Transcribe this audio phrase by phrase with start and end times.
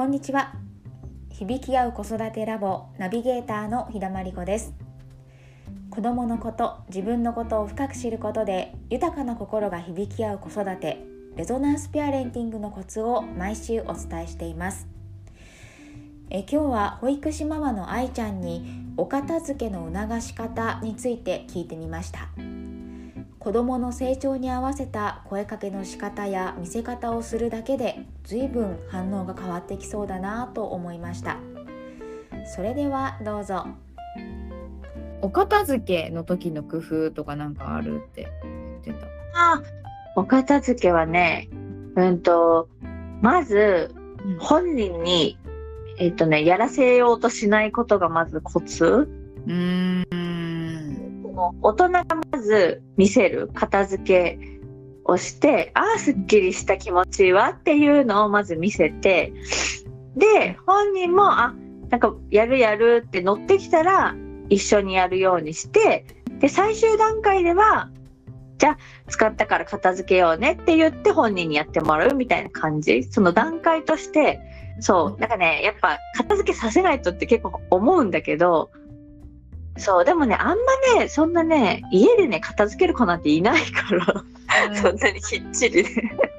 [0.00, 0.54] こんにちは。
[1.28, 4.72] 響き合う子育てラボナビゲーターの日田真理子です。
[5.90, 11.04] 子供のこと自分のことを深く知ることで豊かな心が響き合う子育て
[11.36, 14.88] レゾナンスペアレンティングのコツを毎週お伝えしています。
[16.30, 22.30] え今日は保育士ママの愛ちゃんにお片付けの促し方について聞いてみました。
[23.40, 31.38] 子どもの成長に合わせた声かけの仕方や見せ方をするだけで随分反応が変わってきそうだなと思いました。
[32.54, 33.66] それではどうぞ。
[35.22, 38.28] お片付けの時の工夫とかなんかあるって
[38.84, 39.06] 言ってた。
[39.54, 39.62] あ
[40.16, 41.48] お片付けはね
[41.96, 42.68] うんと
[43.22, 43.94] まず
[44.38, 45.38] 本人に、
[45.96, 49.08] えっとねやらせようとしないことがまずコツ。
[49.46, 50.04] うん。
[51.62, 51.88] 大人
[52.40, 54.38] ず見せる片付け
[55.04, 59.32] をしてああすっきりした気持ちはっていうのをまず見せて
[60.16, 61.54] で本人もあ
[61.90, 64.14] なんかやるやるって乗ってきたら
[64.48, 66.06] 一緒にやるようにして
[66.38, 67.90] で最終段階では
[68.58, 68.78] じゃあ
[69.08, 73.04] 使ったから片付けようねって言って本人にやってもらうみたいな感じ。
[73.04, 74.38] その段階として
[74.80, 78.70] そうなんかねやっぱ片付けさせないとって結構思うんだけど
[79.80, 80.54] そう、でもね、あんま
[81.00, 84.24] ね、そんなね、家でね、片付ける子なんていないから、
[84.68, 85.90] うん、 そんなにきっちりね。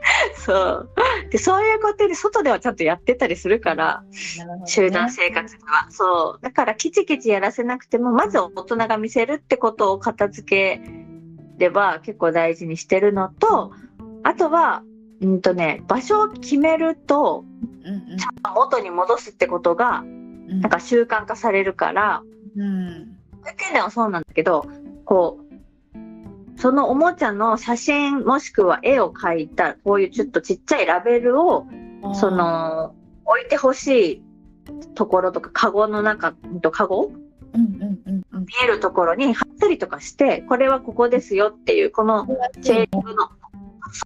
[0.35, 0.89] そう。
[1.29, 5.87] で、そういうことで、外ではちゃんとやってたりするから、ね、集団生活では。
[5.89, 6.43] そう。
[6.43, 10.81] だから、キチキチやらせなくても、まず大人が見せるってことを片付け
[11.57, 13.71] れば結構大事にしてるのと、
[14.23, 14.83] あとは、
[15.21, 17.45] うんとね、場所を決めると、
[17.83, 20.03] うんうん、ちゃんと元に戻すってことが、
[20.47, 22.23] なんか習慣化されるから、
[22.57, 23.10] うん
[23.45, 24.65] 園ではそうなんだけど、
[25.05, 31.65] こう、そのおもちゃの写真もしくは絵を描いた、こういうちょっとちっちゃいラベルを、
[32.13, 32.93] その、
[33.25, 34.21] 置いてほしい
[34.95, 36.33] ところとか、カゴの中、
[36.71, 37.11] カゴ？
[37.53, 42.27] 見えるところに貼ったりとかして、これはここですよっていう、この
[42.61, 43.29] チェーンの、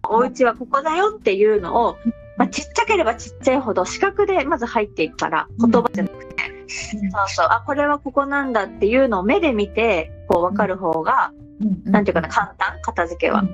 [0.09, 1.97] お家はここだよっていうのを、
[2.37, 6.24] まあ、ちっちゃければちっちゃいほど視覚でまず入っていくから言葉じゃなくて、
[6.67, 7.47] そうそう。
[7.49, 11.31] あこれはここなんだっていうのを目で見てこう分かる方が、
[11.61, 12.81] うん、なんていうかな簡単？
[12.81, 13.47] 片付けは、うん、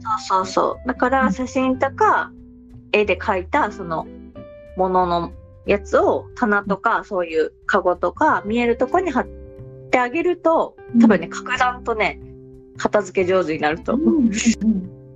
[0.00, 0.88] そうそうそう。
[0.88, 2.32] だから写真とか
[2.92, 4.06] 絵で描いたその
[4.76, 5.32] ものの
[5.66, 9.26] やつを棚とかそういうカゴとか見えるとこに貼っ
[9.90, 12.20] てあげると多分ね格段とね
[12.78, 13.94] 片付け上手になると。
[13.94, 14.14] 思う。
[14.16, 14.30] うん、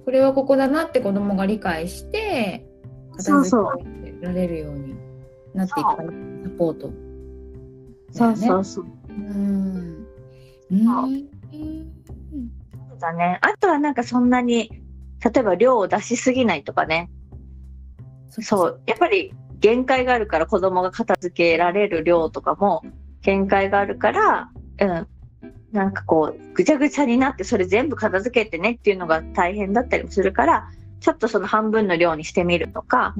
[0.04, 2.66] これはここだなって子供が理解して
[3.16, 3.56] 片付
[4.20, 4.94] けられるように
[5.54, 6.02] なっていくかサ
[6.58, 6.90] ポートそう。
[6.90, 7.13] そう
[8.14, 8.28] そ
[8.82, 8.86] う。
[9.08, 10.06] うん。
[10.70, 10.84] うん。
[12.88, 13.38] そうだね。
[13.42, 14.70] あとはなんかそんなに、
[15.24, 17.10] 例えば量を出しすぎないとかね。
[18.28, 18.80] そう。
[18.86, 22.82] やっぱり限界があるから子供が片付けられる量とかも
[23.22, 24.50] 限界があるから、
[24.80, 25.06] うん。
[25.72, 30.68] なんかこう、ぐちゃぐちゃになってそれ全部片付けてねっていうのが大変だったりもするから、
[31.00, 33.14] ちょっとその半分の量にしてみるとか、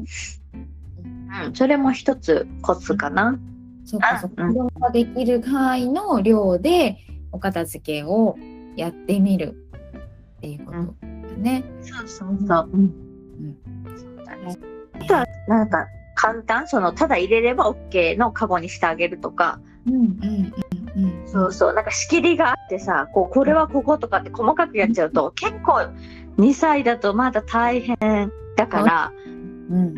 [1.47, 3.38] うん、それも一つコツかな。
[3.84, 4.49] そうかそうか。
[4.49, 6.97] 子供ができる範囲の量で
[7.33, 8.37] お片付けを
[8.77, 9.55] やってみる
[10.39, 11.65] っていうことだね。
[11.81, 12.71] うん、そうそうそう。
[12.73, 12.81] うん。
[12.81, 14.59] うん、そうだね。
[14.94, 19.61] あとはなんか簡単そのただ入れれば OK のカゴにしてあげるとか。
[19.87, 20.05] うんうん
[20.97, 21.28] うんうん。
[21.28, 25.89] そうそうなんか仕切りがあってさ、こうこれはこことかって細かくやっちゃうと、結構
[26.39, 27.97] 2歳だとまだ大変
[28.56, 29.12] だから。
[29.70, 29.94] うん、うん、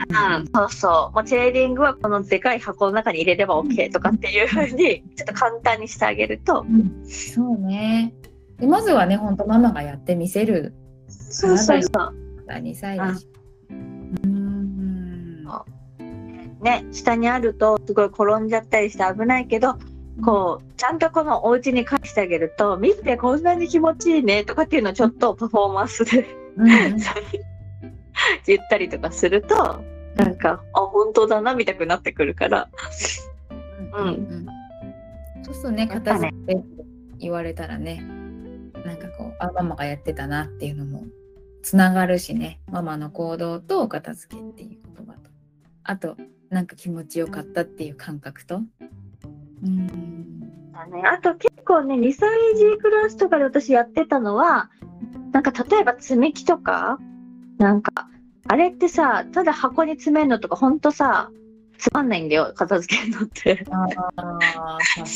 [0.54, 1.15] そうそう。
[1.15, 8.15] もうチェーリングはこのでかい箱の中に入れれば OK とかっていうふうにちょっと簡単にしてあげると、うん、そうね
[8.59, 10.75] でまずはね本当ママがやってみせる
[11.09, 12.15] そうそうそう
[12.49, 13.27] 2歳だし、
[13.71, 15.44] うん、
[16.62, 19.77] ね下にあるとすごい転んじゃったりして危ないけど
[20.25, 26.98] こうちゃんとこのお家に返してあげると見てこんなに気持ちいいねとかっていうのをちょっとパフォーマンスで、うん、
[28.47, 29.84] 言ったりとかすると
[30.17, 32.69] なんかあ本当だな見たくなってくるから。
[33.95, 34.47] うん、うん、
[35.43, 36.65] そうするとね片付け
[37.19, 38.03] 言われたらね
[38.84, 41.05] なんかこうあママがやってたなっていうのも
[41.63, 42.61] つながるしね。
[42.71, 45.31] ママの行動とお片付けっていう言葉と。
[45.83, 46.17] あと
[46.51, 48.61] なんか気持ちよかったっていう感覚と。
[49.65, 50.43] うん。
[50.72, 54.71] あと結構ね2歳児クラスとかで私やってたのは
[55.33, 56.99] なんか例えば積み木とか
[57.59, 57.96] なんか、
[58.48, 61.31] あれってさ、ただ箱に詰めるのとか、ほんとさ、
[61.78, 63.65] つまんないんだよ、片付けるのって。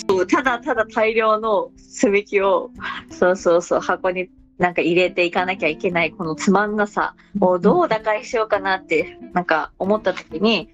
[0.09, 2.71] そうただただ大量の積み木を、
[3.11, 4.29] そうそうそう、箱に
[4.59, 10.69] なんか入れていかなきゃいけないこのつまんなさをどう打開しようかなってなんか思った時に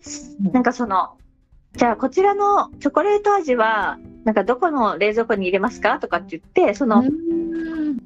[0.53, 1.17] なんかその
[1.77, 6.01] じゃあこちらのチョコレート味はなんかどこの冷蔵庫に入れますか？
[6.01, 7.97] とかって言ってその、うん。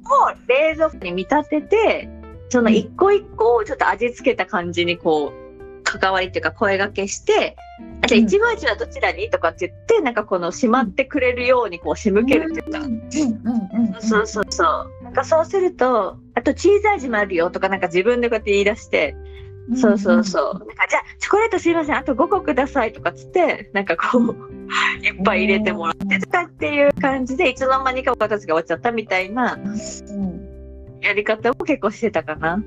[0.45, 2.09] 冷蔵庫に見立てて
[2.51, 7.55] その一個一個をちょっと味付けた感じにこう関わりっていうか声掛けして
[8.03, 8.25] あじゃあうん。
[8.25, 12.79] 一番味はどちらにとかって言ってなんかこのしまってくれるようにこう仕向けるっていうか。
[12.79, 15.03] うんうんうんそうそうそう。
[15.03, 19.15] なんかそうすると、あとチーズ味もあるよとかなんか自分でこうやって言い出して、
[19.75, 20.59] そうそうそう。
[20.59, 24.35] なんかじゃあチョコレートすいません、あと5個くださいとかつって、なんかこう、
[25.05, 29.55] いっぱい入れてもらってとかっていう感じで、いつの間にかお片付け終わっちゃったみたいな。
[29.55, 30.30] うん
[31.01, 32.63] やり方も結構してたかな。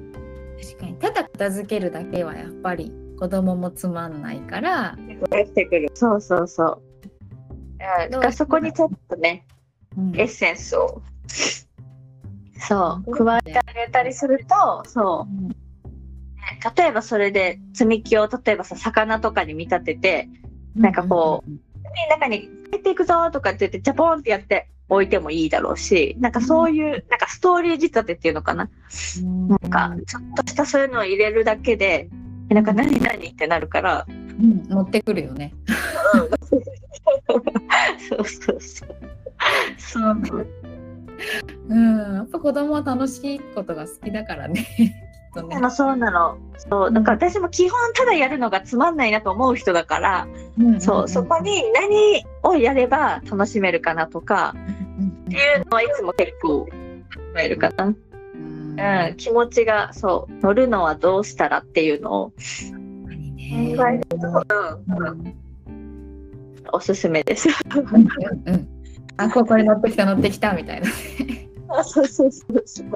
[0.60, 0.94] 確かに。
[0.96, 4.96] ただ片付けるだけはやっぱり子供もつまんないから、
[5.30, 5.90] やってくる。
[5.94, 6.82] そうそうそう。
[8.04, 8.26] うんだか？
[8.26, 9.46] らそこにちょっとね、
[9.96, 10.16] うん。
[10.16, 11.02] エッセンスを、
[12.58, 15.54] そう、加えてあげたりすると、そう、
[16.76, 20.28] 例えばそれで積み木を例えばさ魚とかに見立てて
[20.74, 21.60] なんかこう海の
[22.10, 28.70] 中に入っていくぞとかって言ってジャポンってやって置いてもいいだろうしなんかそういうなんかストーリー仕立てっていうのかな。
[29.18, 32.08] うん、なんかちょっとしたそういうのを入れるだけで
[32.50, 34.06] えなんか何何ってなるから
[34.40, 35.54] うん、持ってくるよね。
[38.08, 38.96] そうそうそう。
[39.78, 40.46] そう。
[41.68, 45.03] うん、やっぱ子供は楽しいことが好きだからね。
[45.34, 45.56] とね。
[45.70, 46.38] そうなの。
[46.56, 47.04] そうなん。
[47.04, 50.28] か私も基本ただやるのがつまんないなと思う人だから、
[50.78, 54.54] そうそこに何をやれば楽しめるかなとか
[55.26, 56.70] っていうのはいつも結構考
[57.38, 57.84] えるかな。
[57.84, 62.34] うん、うん、気持ちがそう乗るのはどうしたらっていうのを考
[63.88, 65.24] えると、ううん。
[65.24, 65.34] ん
[66.72, 67.48] おすすめです。
[67.76, 68.08] うん
[68.46, 68.68] うん、
[69.16, 70.88] あここれ乗ってきた乗ってきたみたいな。
[71.82, 72.90] そうそうそうそう。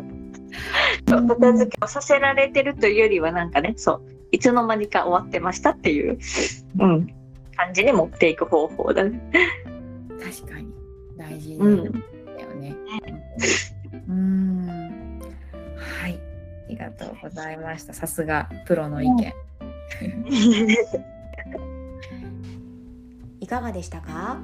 [1.07, 6.19] 片付けをさせられてるというよりはなんかねそういつの間にか終わってましたっていう、
[6.79, 7.07] うん、
[7.57, 9.21] 感じに持っていく方法だね。
[10.23, 10.69] 確かに
[11.17, 12.77] 大事うんだよね。
[14.09, 15.21] うん
[15.77, 16.21] はい
[16.67, 17.95] ありがとうございました。
[17.95, 19.35] さすがプロの意見。
[23.41, 24.39] いかがでしたか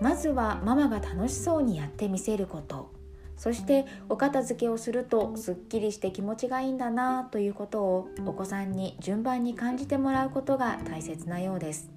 [0.00, 2.90] まずはママが楽しそうにやってみせること
[3.38, 11.88] そしてお片付けをするとすっきりして気持ちがいいんだなということをお子さんに順番に感じてもらうことが大切なようです。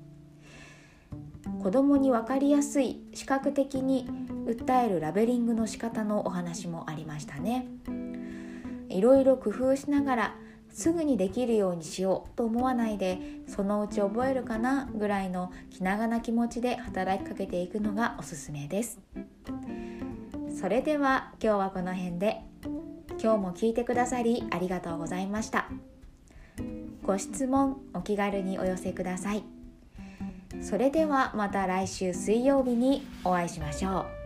[1.62, 4.08] 子供に分かりやすい視覚的に
[4.46, 7.68] 訴えるラベリングの仕方のお話もありましたね。
[8.90, 10.36] いろいろ工夫しながら
[10.70, 19.00] すぐにできるようにしようと思わないでそのうち覚えるかなぐらいの気長な気持ちで働きかけていくのがおすすめです。
[20.62, 22.42] それでは今日はこの辺で。
[23.22, 25.70] 今日も聞いてくださりありがとうございました。
[27.04, 29.44] ご質問お気軽にお寄せください。
[30.62, 34.21] それではまた来週水曜日にお会いしましょう。